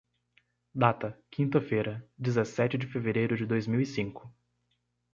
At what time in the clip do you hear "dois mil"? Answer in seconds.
3.45-3.79